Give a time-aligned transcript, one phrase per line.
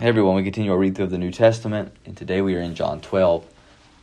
[0.00, 2.60] Hey everyone, we continue our read through of the New Testament, and today we are
[2.60, 3.44] in John 12.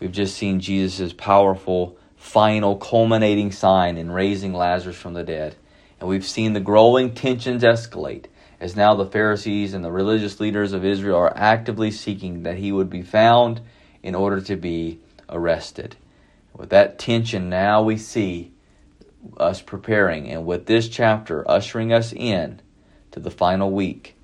[0.02, 5.56] We've just seen Jesus' powerful, final, culminating sign in raising Lazarus from the dead.
[5.98, 8.26] And we've seen the growing tensions escalate
[8.60, 12.74] as now the Pharisees and the religious leaders of Israel are actively seeking that he
[12.74, 13.62] would be found
[14.04, 15.00] in order to be
[15.30, 15.96] arrested.
[16.54, 18.52] With that tension, now we see
[19.38, 22.60] us preparing, and with this chapter ushering us in
[23.12, 24.15] to the final week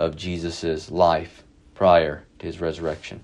[0.00, 1.44] of Jesus' life
[1.74, 3.22] prior to his resurrection.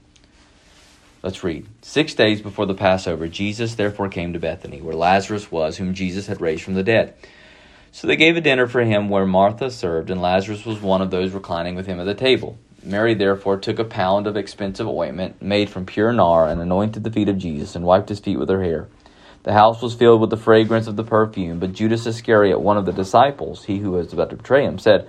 [1.23, 1.67] Let's read.
[1.81, 6.27] Six days before the Passover, Jesus therefore came to Bethany, where Lazarus was, whom Jesus
[6.27, 7.15] had raised from the dead.
[7.93, 11.11] So they gave a dinner for him where Martha served, and Lazarus was one of
[11.11, 12.59] those reclining with him at the table.
[12.85, 17.11] Mary therefore took a pound of expensive ointment made from pure nard and anointed the
[17.11, 18.87] feet of Jesus and wiped his feet with her hair.
[19.45, 22.85] The house was filled with the fragrance of the perfume, but Judas Iscariot, one of
[22.85, 25.09] the disciples, he who was about to betray him, said,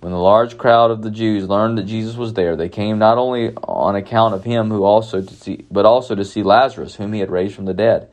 [0.00, 3.18] When the large crowd of the Jews learned that Jesus was there, they came not
[3.18, 7.12] only on account of him who also to see but also to see Lazarus, whom
[7.12, 8.08] he had raised from the dead.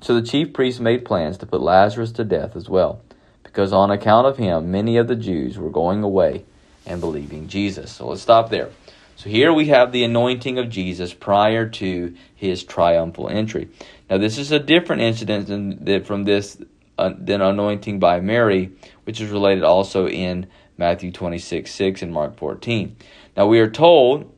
[0.00, 3.02] So the chief priests made plans to put Lazarus to death as well,
[3.42, 6.44] because on account of him many of the Jews were going away
[6.86, 7.92] and believing Jesus.
[7.92, 8.70] So let's stop there.
[9.16, 13.68] So here we have the anointing of Jesus prior to his triumphal entry.
[14.08, 16.58] Now this is a different incident than, from this
[16.98, 18.72] uh, than anointing by Mary,
[19.04, 20.46] which is related also in
[20.78, 22.96] Matthew 26, 6, and Mark 14.
[23.36, 24.32] Now we are told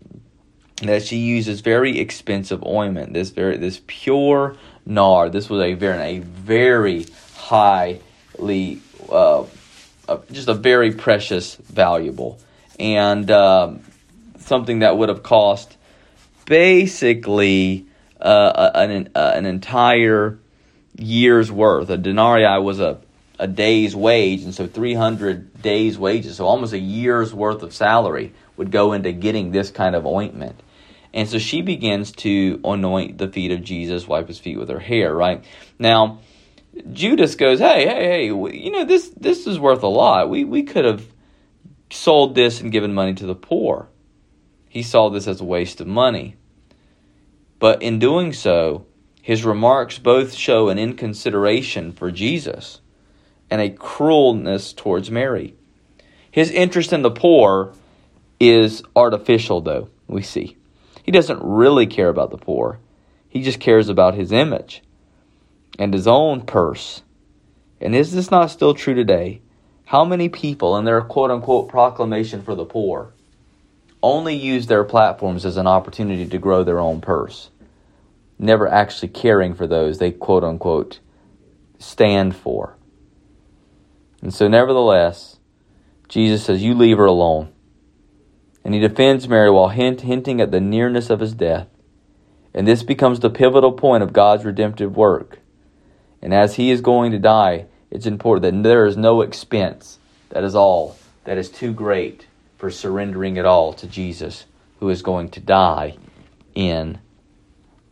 [0.82, 5.32] that she uses very expensive ointment, this very this pure nard.
[5.32, 9.44] This was a very a very highly uh,
[10.32, 12.38] just a very precious, valuable,
[12.78, 13.80] and um,
[14.38, 15.76] something that would have cost
[16.46, 17.86] basically
[18.20, 20.38] uh, an uh, an entire
[20.96, 21.90] year's worth.
[21.90, 23.00] A denarii was a
[23.38, 28.32] a day's wage, and so 300 days' wages, so almost a year's worth of salary
[28.56, 30.60] would go into getting this kind of ointment.
[31.14, 34.80] And so she begins to anoint the feet of Jesus, wipe his feet with her
[34.80, 35.44] hair, right?
[35.78, 36.18] Now,
[36.92, 40.28] Judas goes, "Hey, hey, hey, you know this this is worth a lot.
[40.28, 41.06] We we could have
[41.90, 43.88] sold this and given money to the poor."
[44.68, 46.36] He saw this as a waste of money.
[47.58, 48.84] But in doing so,
[49.22, 52.80] his remarks both show an inconsideration for Jesus
[53.50, 55.54] and a cruelness towards Mary.
[56.30, 57.72] His interest in the poor
[58.38, 60.56] is artificial, though, we see.
[61.02, 62.78] He doesn't really care about the poor,
[63.28, 64.82] he just cares about his image
[65.78, 67.02] and his own purse.
[67.80, 69.40] And is this not still true today?
[69.84, 73.12] How many people, in their quote unquote proclamation for the poor,
[74.02, 77.50] only use their platforms as an opportunity to grow their own purse,
[78.38, 81.00] never actually caring for those they quote unquote
[81.78, 82.77] stand for?
[84.22, 85.38] And so, nevertheless,
[86.08, 87.52] Jesus says, You leave her alone.
[88.64, 91.68] And he defends Mary while hint, hinting at the nearness of his death.
[92.52, 95.38] And this becomes the pivotal point of God's redemptive work.
[96.20, 99.98] And as he is going to die, it's important that there is no expense
[100.30, 104.46] that is all that is too great for surrendering it all to Jesus,
[104.80, 105.96] who is going to die
[106.54, 106.98] in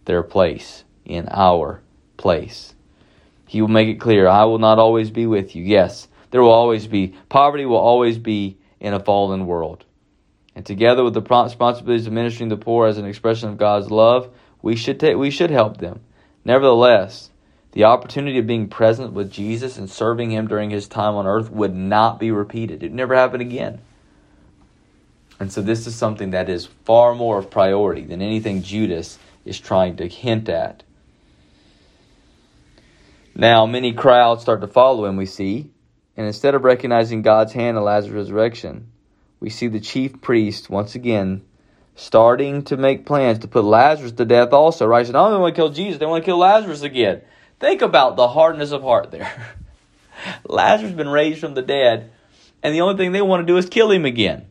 [0.06, 1.80] their place, in our
[2.16, 2.74] place.
[3.46, 5.62] He will make it clear, I will not always be with you.
[5.62, 9.84] Yes, there will always be poverty will always be in a fallen world.
[10.54, 14.32] And together with the responsibilities of ministering the poor as an expression of God's love,
[14.62, 16.00] we should take we should help them.
[16.44, 17.30] Nevertheless,
[17.72, 21.50] the opportunity of being present with Jesus and serving him during his time on earth
[21.50, 22.82] would not be repeated.
[22.82, 23.80] It never happened again.
[25.38, 29.60] And so this is something that is far more of priority than anything Judas is
[29.60, 30.82] trying to hint at.
[33.34, 35.70] Now, many crowds start to follow him, we see,
[36.16, 38.90] and instead of recognizing God's hand in Lazarus' resurrection,
[39.40, 41.42] we see the chief priest once again
[41.94, 45.06] starting to make plans to put Lazarus to death also, right?
[45.06, 47.22] So not only want to kill Jesus, they want to kill Lazarus again.
[47.58, 49.56] Think about the hardness of heart there.
[50.46, 52.10] Lazarus has been raised from the dead,
[52.62, 54.46] and the only thing they want to do is kill him again.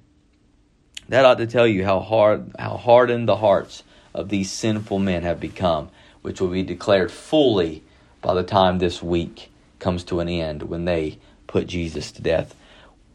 [1.10, 3.84] That ought to tell you how hard how hardened the hearts
[4.14, 5.90] of these sinful men have become,
[6.24, 7.84] which will be declared fully
[8.22, 12.56] by the time this week comes to an end when they put Jesus to death.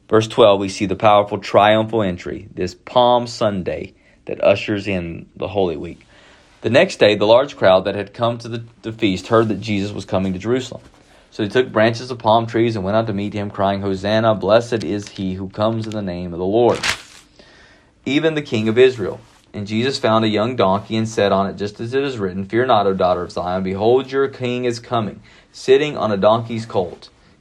[0.08, 3.94] Verse 12, we see the powerful triumphal entry, this Palm Sunday
[4.24, 6.04] that ushers in the Holy Week.
[6.62, 9.60] The next day, the large crowd that had come to the, the feast heard that
[9.60, 10.82] Jesus was coming to Jerusalem.
[11.30, 14.34] So they took branches of palm trees and went out to meet him, crying, Hosanna,
[14.34, 16.80] blessed is he who comes in the name of the Lord,
[18.04, 19.20] even the King of Israel.
[19.52, 22.44] And Jesus found a young donkey and said on it, just as it is written,
[22.44, 26.66] Fear not, O daughter of Zion, behold, your king is coming, sitting on a donkey's
[26.66, 27.08] colt.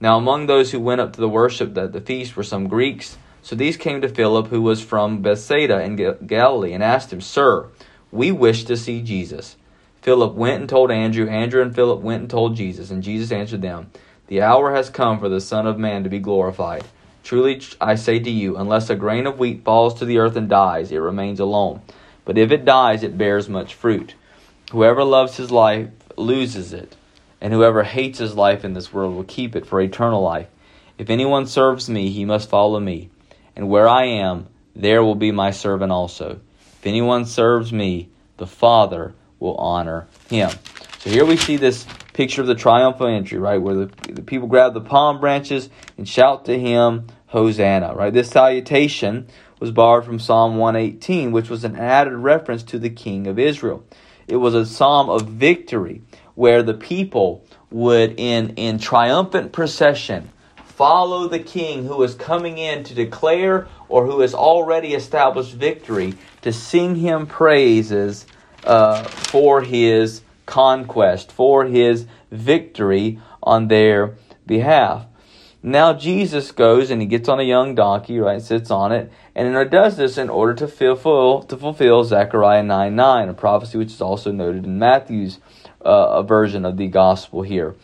[0.00, 3.18] Now among those who went up to the worship at the feast were some Greeks.
[3.42, 5.96] So these came to Philip, who was from Bethsaida in
[6.26, 7.68] Galilee, and asked him, Sir,
[8.12, 9.56] we wish to see Jesus.
[10.02, 11.28] Philip went and told Andrew.
[11.28, 12.90] Andrew and Philip went and told Jesus.
[12.90, 13.90] And Jesus answered them,
[14.28, 16.84] The hour has come for the Son of Man to be glorified.
[17.24, 20.48] Truly I say to you, unless a grain of wheat falls to the earth and
[20.48, 21.82] dies, it remains alone.
[22.24, 24.14] But if it dies, it bears much fruit.
[24.70, 26.96] Whoever loves his life loses it,
[27.40, 30.48] and whoever hates his life in this world will keep it for eternal life.
[30.96, 33.10] If anyone serves me, he must follow me.
[33.54, 36.40] And where I am, there will be my servant also.
[36.58, 40.50] If anyone serves me, the Father will honor him.
[40.98, 44.48] So here we see this picture of the triumphal entry, right, where the, the people
[44.48, 48.12] grab the palm branches and shout to him, Hosanna, right?
[48.12, 49.28] This salutation
[49.60, 53.84] was borrowed from Psalm 118, which was an added reference to the King of Israel.
[54.26, 56.02] It was a psalm of victory
[56.38, 62.84] where the people would, in, in triumphant procession, follow the king who is coming in
[62.84, 68.24] to declare or who has already established victory to sing him praises
[68.62, 74.14] uh, for his conquest, for his victory on their
[74.46, 75.06] behalf.
[75.60, 79.70] Now Jesus goes and he gets on a young donkey, right, sits on it, and
[79.72, 84.00] does this in order to fulfill to fulfill Zechariah 9 9, a prophecy which is
[84.00, 85.40] also noted in Matthew's
[85.80, 87.74] uh, version of the gospel here.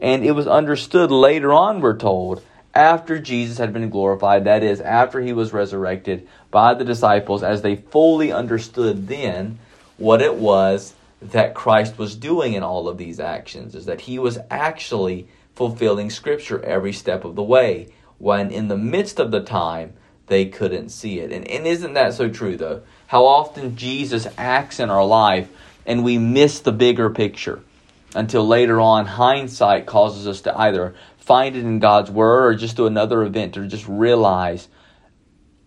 [0.00, 2.42] And it was understood later on, we're told,
[2.74, 7.62] after Jesus had been glorified, that is, after he was resurrected by the disciples, as
[7.62, 9.58] they fully understood then
[9.98, 14.18] what it was that Christ was doing in all of these actions, is that he
[14.18, 19.42] was actually fulfilling Scripture every step of the way, when in the midst of the
[19.42, 19.92] time
[20.26, 21.30] they couldn't see it.
[21.30, 22.82] And, and isn't that so true, though?
[23.06, 25.48] How often Jesus acts in our life
[25.86, 27.60] and we miss the bigger picture
[28.14, 32.76] until later on hindsight causes us to either find it in God's Word or just
[32.76, 34.68] do another event or just realize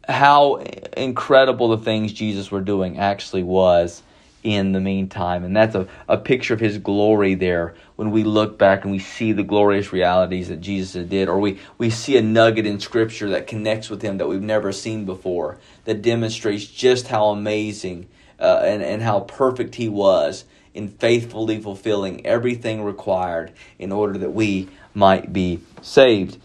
[0.08, 0.58] how
[0.96, 4.04] incredible the things Jesus were doing actually was
[4.44, 5.44] in the meantime.
[5.44, 9.00] And that's a, a picture of his glory there when we look back and we
[9.00, 13.30] see the glorious realities that Jesus did, or we, we see a nugget in Scripture
[13.32, 18.08] that connects with him that we've never seen before, that demonstrates just how amazing
[18.40, 24.32] uh, and, and how perfect he was in faithfully fulfilling everything required in order that
[24.32, 26.38] we might be saved.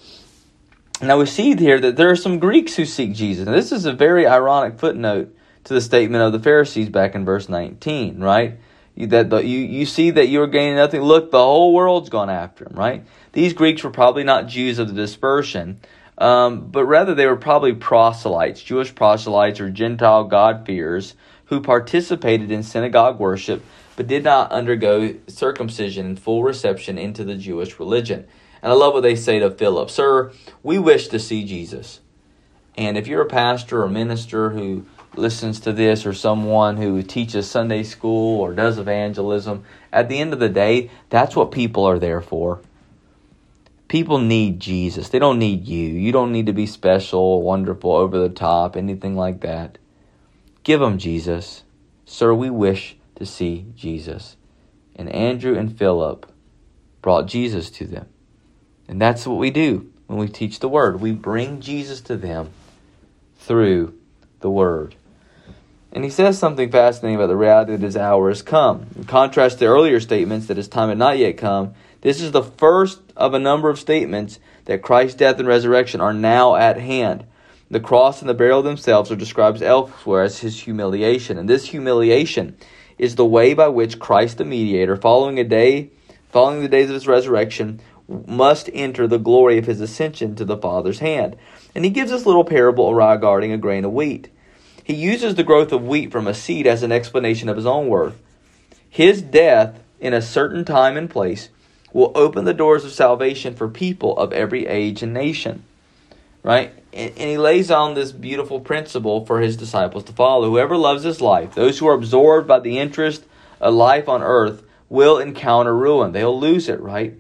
[1.03, 3.47] Now we see here that there are some Greeks who seek Jesus.
[3.47, 5.35] And this is a very ironic footnote
[5.65, 8.59] to the statement of the Pharisees back in verse 19, right?
[8.95, 11.01] You, that the, you, you see that you are gaining nothing.
[11.01, 13.05] Look, the whole world's gone after him, right?
[13.33, 15.81] These Greeks were probably not Jews of the dispersion,
[16.19, 21.15] um, but rather they were probably proselytes, Jewish proselytes or Gentile God-fearers
[21.51, 23.63] who participated in synagogue worship
[23.97, 28.27] but did not undergo circumcision and full reception into the Jewish religion.
[28.63, 32.01] And I love what they say to Philip Sir, we wish to see Jesus.
[32.79, 37.51] And if you're a pastor or minister who listens to this or someone who teaches
[37.51, 41.99] Sunday school or does evangelism, at the end of the day, that's what people are
[41.99, 42.61] there for.
[43.89, 45.09] People need Jesus.
[45.09, 45.89] They don't need you.
[45.89, 49.79] You don't need to be special, wonderful, over the top, anything like that.
[50.71, 51.65] Give them Jesus.
[52.07, 54.37] Sir, we wish to see Jesus.
[54.95, 56.31] And Andrew and Philip
[57.03, 58.07] brought Jesus to them.
[58.87, 61.01] And that's what we do when we teach the Word.
[61.01, 62.51] We bring Jesus to them
[63.37, 63.99] through
[64.39, 64.95] the Word.
[65.91, 68.87] And he says something fascinating about the reality that his hour has come.
[68.95, 72.45] In contrast to earlier statements that his time had not yet come, this is the
[72.45, 77.25] first of a number of statements that Christ's death and resurrection are now at hand.
[77.71, 81.39] The cross and the burial themselves are described elsewhere as his humiliation.
[81.39, 82.57] And this humiliation
[82.99, 85.91] is the way by which Christ the mediator, following a day,
[86.31, 87.81] following the days of his resurrection,
[88.27, 91.37] must enter the glory of his ascension to the Father's hand.
[91.73, 94.29] And he gives this little parable regarding a grain of wheat.
[94.83, 97.87] He uses the growth of wheat from a seed as an explanation of his own
[97.87, 98.21] worth.
[98.89, 101.51] His death in a certain time and place
[101.93, 105.63] will open the doors of salvation for people of every age and nation.
[106.43, 106.73] Right?
[106.93, 110.49] And, and he lays on this beautiful principle for his disciples to follow.
[110.49, 113.25] Whoever loves his life, those who are absorbed by the interest
[113.61, 116.13] of life on earth, will encounter ruin.
[116.13, 117.15] They'll lose it, right?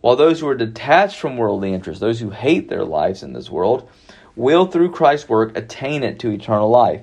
[0.00, 3.50] While those who are detached from worldly interests, those who hate their lives in this
[3.50, 3.88] world,
[4.34, 7.02] will through Christ's work attain it to eternal life.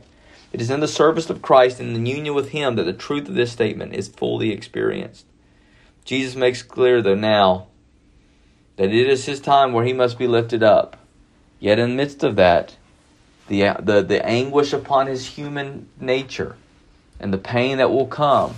[0.52, 3.28] It is in the service of Christ and in union with Him that the truth
[3.28, 5.26] of this statement is fully experienced.
[6.04, 7.68] Jesus makes clear, though, now
[8.78, 10.98] that it is His time where He must be lifted up.
[11.60, 12.76] Yet, in the midst of that,
[13.48, 16.56] the, the, the anguish upon His human nature
[17.20, 18.56] and the pain that will come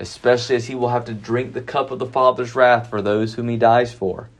[0.00, 3.34] especially as he will have to drink the cup of the Father's wrath for those
[3.34, 4.30] whom he dies for,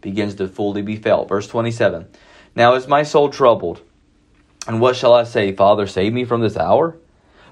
[0.00, 1.28] begins to fully be felt.
[1.28, 2.08] Verse 27
[2.56, 3.82] Now is my soul troubled,
[4.66, 5.52] and what shall I say?
[5.52, 6.96] Father, save me from this hour?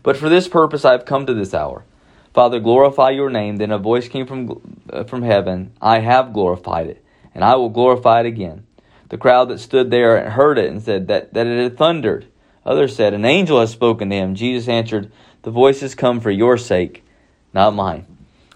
[0.03, 1.85] But for this purpose I have come to this hour.
[2.33, 3.57] Father, glorify your name.
[3.57, 7.05] Then a voice came from, uh, from heaven I have glorified it,
[7.35, 8.67] and I will glorify it again.
[9.09, 12.27] The crowd that stood there and heard it and said that, that it had thundered.
[12.67, 14.35] Others said, An angel has spoken to him.
[14.35, 15.11] Jesus answered,
[15.43, 17.05] The voice has come for your sake
[17.53, 18.07] not mine.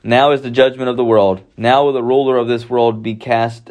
[0.04, 1.42] Now is the judgment of the world.
[1.56, 3.70] Now will the ruler of this world be cast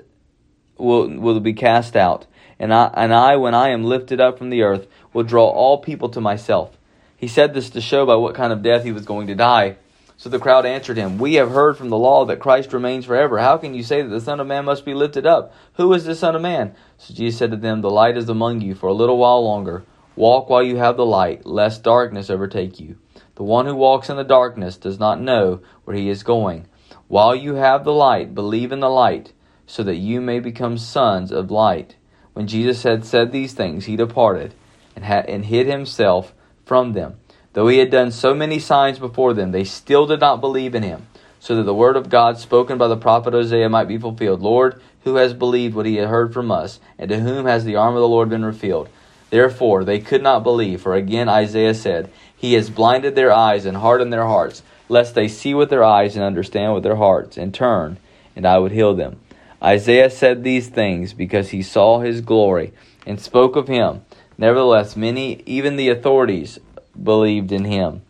[0.77, 2.25] will will be cast out.
[2.59, 5.77] And I and I when I am lifted up from the earth will draw all
[5.77, 6.77] people to myself.
[7.17, 9.77] He said this to show by what kind of death he was going to die.
[10.21, 13.39] So the crowd answered him, We have heard from the law that Christ remains forever.
[13.39, 15.51] How can you say that the Son of Man must be lifted up?
[15.77, 16.75] Who is the Son of Man?
[16.99, 19.81] So Jesus said to them, The light is among you for a little while longer.
[20.15, 22.99] Walk while you have the light, lest darkness overtake you.
[23.33, 26.67] The one who walks in the darkness does not know where he is going.
[27.07, 29.33] While you have the light, believe in the light,
[29.65, 31.95] so that you may become sons of light.
[32.33, 34.53] When Jesus had said these things, he departed
[34.95, 37.17] and, and hid himself from them.
[37.53, 40.83] Though he had done so many signs before them, they still did not believe in
[40.83, 41.07] him,
[41.39, 44.41] so that the word of God spoken by the prophet Isaiah might be fulfilled.
[44.41, 47.75] Lord, who has believed what he had heard from us, and to whom has the
[47.75, 48.89] arm of the Lord been revealed?
[49.29, 53.77] Therefore they could not believe, for again Isaiah said, he has blinded their eyes and
[53.77, 57.53] hardened their hearts, lest they see with their eyes and understand with their hearts, and
[57.53, 57.97] turn,
[58.35, 59.19] and I would heal them.
[59.61, 62.73] Isaiah said these things because he saw his glory
[63.05, 64.01] and spoke of him.
[64.39, 66.57] Nevertheless, many, even the authorities,
[67.01, 68.01] believed in him.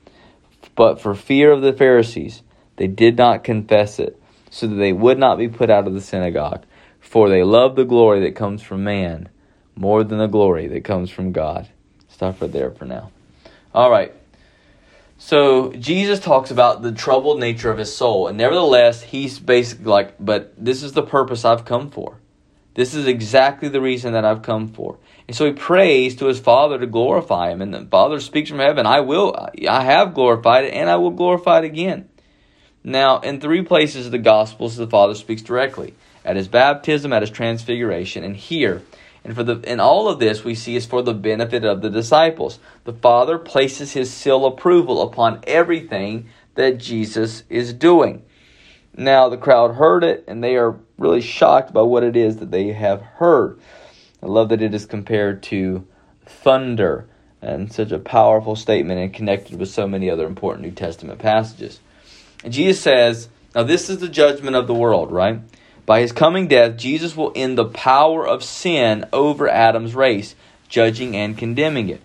[0.76, 2.44] But for fear of the Pharisees,
[2.78, 6.02] they did not confess it, so that they would not be put out of the
[6.02, 6.64] synagogue.
[7.00, 9.30] For they love the glory that comes from man
[9.76, 11.68] more than the glory that comes from God.
[12.10, 13.12] Stop right there for now.
[13.74, 14.14] All right.
[15.18, 20.16] So Jesus talks about the troubled nature of his soul, and nevertheless, he's basically like,
[20.20, 22.18] but this is the purpose I've come for.
[22.74, 24.98] This is exactly the reason that I've come for.
[25.32, 28.60] And so he prays to his Father to glorify him, and the Father speaks from
[28.60, 29.34] heaven, I will,
[29.66, 32.10] I have glorified it, and I will glorify it again.
[32.84, 35.94] Now, in three places of the Gospels, the Father speaks directly
[36.26, 38.82] at his baptism, at his transfiguration, and here
[39.24, 41.90] and for the in all of this we see is for the benefit of the
[41.90, 42.60] disciples.
[42.84, 48.24] The Father places his seal approval upon everything that Jesus is doing.
[48.98, 52.52] Now the crowd heard it and they are really shocked by what it is that
[52.52, 53.58] they have heard.
[54.22, 55.86] I love that it is compared to
[56.26, 57.08] thunder
[57.42, 61.80] and such a powerful statement and connected with so many other important New Testament passages.
[62.44, 65.40] And Jesus says, Now this is the judgment of the world, right?
[65.86, 70.36] By his coming death, Jesus will end the power of sin over Adam's race,
[70.70, 72.02] judging and condemning it.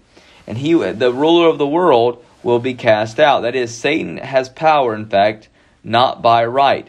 [0.47, 3.41] And he, the ruler of the world, will be cast out.
[3.41, 5.49] That is, Satan has power, in fact,
[5.85, 6.89] not by right.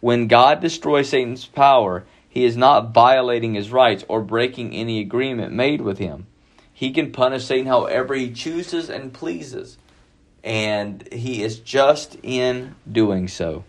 [0.00, 2.04] When God destroys Satan's power,
[2.34, 6.26] he is not violating his rights or breaking any agreement made with him.
[6.72, 9.78] He can punish Satan however he chooses and pleases.
[10.42, 13.62] And he is just in doing so.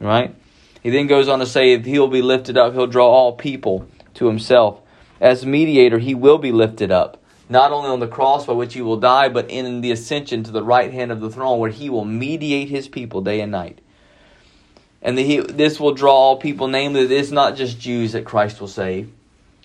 [0.00, 0.34] Right?
[0.82, 3.86] He then goes on to say, if he'll be lifted up, he'll draw all people
[4.14, 4.80] to himself.
[5.20, 8.80] As mediator, he will be lifted up, not only on the cross by which he
[8.80, 11.90] will die, but in the ascension to the right hand of the throne, where he
[11.90, 13.82] will mediate his people day and night.
[15.02, 18.60] And he, this will draw all people, namely, that it's not just Jews that Christ
[18.60, 19.10] will save.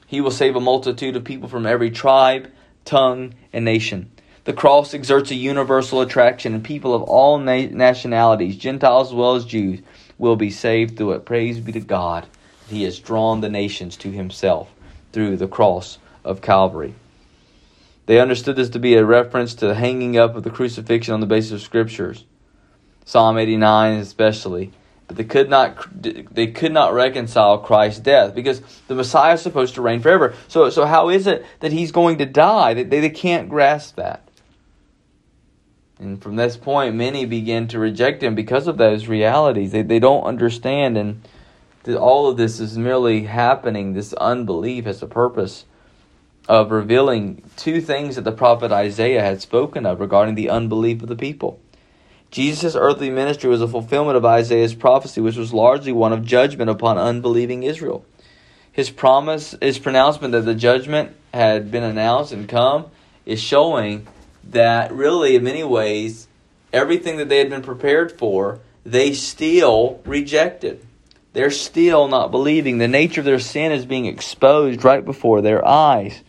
[0.07, 2.49] He will save a multitude of people from every tribe,
[2.85, 4.11] tongue, and nation.
[4.45, 9.35] The cross exerts a universal attraction, and people of all na- nationalities, Gentiles as well
[9.35, 9.81] as Jews,
[10.17, 11.25] will be saved through it.
[11.25, 12.27] Praise be to God.
[12.69, 14.69] that He has drawn the nations to himself
[15.11, 16.93] through the cross of Calvary.
[18.05, 21.21] They understood this to be a reference to the hanging up of the crucifixion on
[21.21, 22.23] the basis of scriptures.
[23.03, 24.71] Psalm 89 especially.
[25.07, 29.75] But they could not they could not reconcile Christ's death because the Messiah is supposed
[29.75, 30.33] to reign forever.
[30.47, 32.73] So so how is it that he's going to die?
[32.73, 34.27] They, they, they can't grasp that.
[35.99, 39.71] And from this point, many begin to reject him because of those realities.
[39.71, 40.97] They, they don't understand.
[40.97, 41.21] And
[41.85, 45.65] that all of this is merely happening, this unbelief has a purpose
[46.49, 51.09] of revealing two things that the prophet Isaiah had spoken of regarding the unbelief of
[51.09, 51.59] the people.
[52.35, 56.69] Jesus' earthly ministry was a fulfillment of Isaiah's prophecy, which was largely one of judgment
[56.69, 58.03] upon unbelieving Israel.
[58.73, 62.87] His promise, his pronouncement that the judgment had been announced and come,
[63.25, 64.05] is showing
[64.49, 66.27] that really, in many ways,
[66.73, 70.85] everything that they had been prepared for, they still rejected.
[71.31, 72.79] They're still not believing.
[72.79, 76.21] The nature of their sin is being exposed right before their eyes.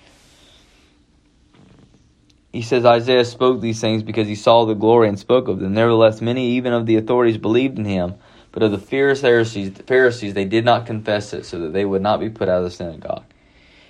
[2.56, 5.74] He says Isaiah spoke these things because he saw the glory and spoke of them.
[5.74, 8.14] Nevertheless, many even of the authorities believed in him,
[8.50, 12.00] but of the Pharisees, the Pharisees they did not confess it, so that they would
[12.00, 13.24] not be put out of the synagogue.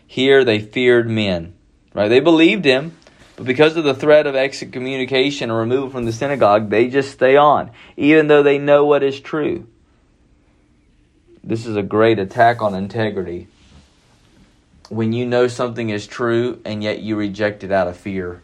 [0.04, 1.54] Here they feared men.
[1.94, 2.08] Right?
[2.08, 2.96] They believed him,
[3.36, 7.36] but because of the threat of excommunication or removal from the synagogue, they just stay
[7.36, 9.68] on, even though they know what is true.
[11.44, 13.46] This is a great attack on integrity.
[14.88, 18.42] When you know something is true and yet you reject it out of fear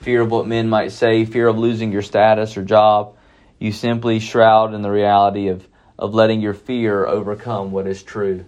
[0.00, 3.16] fear of what men might say, fear of losing your status or job.
[3.58, 5.66] You simply shroud in the reality of,
[5.98, 8.46] of letting your fear overcome what is true.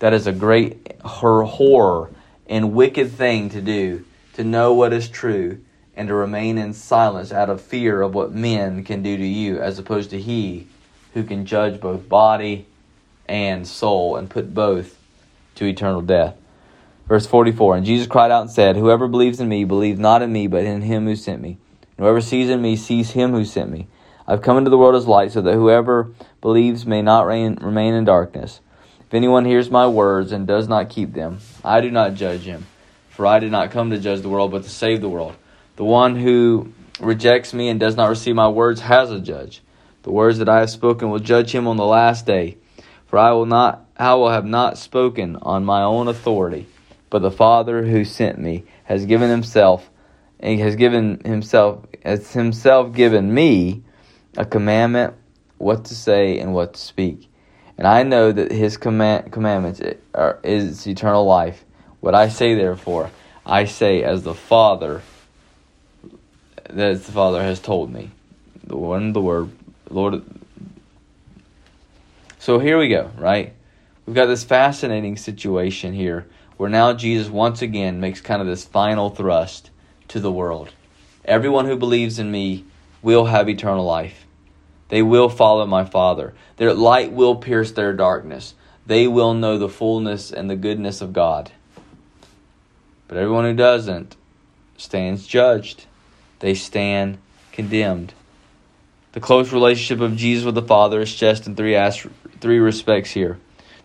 [0.00, 2.10] That is a great horror
[2.48, 4.04] and wicked thing to do,
[4.34, 5.60] to know what is true
[5.96, 9.60] and to remain in silence out of fear of what men can do to you,
[9.60, 10.66] as opposed to He
[11.14, 12.66] who can judge both body
[13.28, 14.98] and soul and put both
[15.54, 16.36] to eternal death.
[17.06, 20.32] Verse 44 And Jesus cried out and said, Whoever believes in me believes not in
[20.32, 21.58] me, but in him who sent me.
[21.96, 23.88] And whoever sees in me sees him who sent me.
[24.26, 27.92] I've come into the world as light, so that whoever believes may not reign, remain
[27.92, 28.60] in darkness.
[29.00, 32.66] If anyone hears my words and does not keep them, I do not judge him.
[33.10, 35.36] For I did not come to judge the world, but to save the world.
[35.76, 39.60] The one who rejects me and does not receive my words has a judge.
[40.04, 42.56] The words that I have spoken will judge him on the last day.
[43.06, 46.66] For I will not I will have not spoken on my own authority
[47.14, 49.88] but the Father who sent me has given himself
[50.40, 53.84] and has given himself has himself given me
[54.36, 55.14] a commandment
[55.58, 57.30] what to say and what to speak.
[57.78, 59.80] And I know that his command, commandments
[60.12, 61.64] are, is eternal life.
[62.00, 63.12] What I say therefore,
[63.46, 65.00] I say as the Father
[66.68, 68.10] that the Father has told me.
[68.64, 69.50] The one the word
[69.88, 70.20] Lord
[72.40, 73.52] So here we go, right?
[74.04, 78.64] We've got this fascinating situation here where now Jesus once again makes kind of this
[78.64, 79.70] final thrust
[80.08, 80.72] to the world.
[81.24, 82.64] Everyone who believes in me
[83.02, 84.26] will have eternal life.
[84.88, 86.34] They will follow my Father.
[86.56, 88.54] Their light will pierce their darkness.
[88.86, 91.50] They will know the fullness and the goodness of God.
[93.08, 94.16] But everyone who doesn't
[94.76, 95.86] stands judged.
[96.40, 97.18] They stand
[97.52, 98.12] condemned.
[99.12, 101.78] The close relationship of Jesus with the Father is stressed in three,
[102.40, 103.38] three respects here.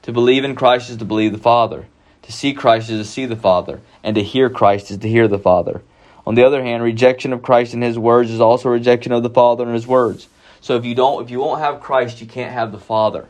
[0.03, 1.85] To believe in Christ is to believe the Father.
[2.23, 5.27] To see Christ is to see the Father, and to hear Christ is to hear
[5.27, 5.81] the Father.
[6.27, 9.29] On the other hand, rejection of Christ and his words is also rejection of the
[9.29, 10.27] Father and his words.
[10.61, 13.27] So if you don't if you won't have Christ, you can't have the Father.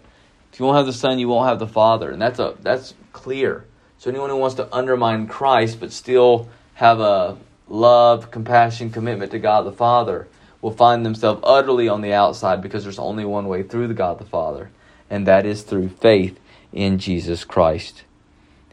[0.51, 2.11] If you won't have the Son, you won't have the Father.
[2.11, 3.65] And that's a that's clear.
[3.99, 9.39] So anyone who wants to undermine Christ but still have a love, compassion, commitment to
[9.39, 10.27] God the Father
[10.61, 14.19] will find themselves utterly on the outside because there's only one way through the God
[14.19, 14.71] the Father,
[15.09, 16.37] and that is through faith
[16.73, 18.03] in Jesus Christ.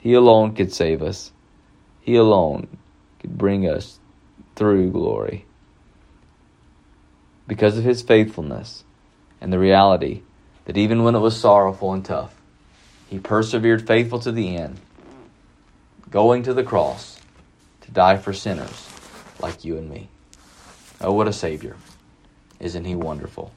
[0.06, 1.32] He alone could save us.
[2.00, 2.78] He alone
[3.18, 3.98] could bring us
[4.54, 5.46] through glory.
[7.48, 8.84] Because of his faithfulness
[9.40, 10.22] and the reality
[10.66, 12.40] that even when it was sorrowful and tough,
[13.08, 14.78] he persevered faithful to the end,
[16.08, 17.18] going to the cross
[17.80, 18.88] to die for sinners
[19.40, 20.08] like you and me.
[21.00, 21.74] Oh, what a Savior.
[22.60, 23.52] Isn't he wonderful?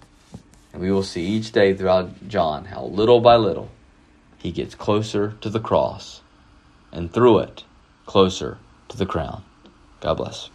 [0.74, 3.70] And we will see each day throughout John how little by little
[4.40, 6.24] he gets closer to the cross
[6.92, 7.64] and through it
[8.06, 8.58] closer
[8.90, 9.44] to the crown.
[10.02, 10.50] God bless.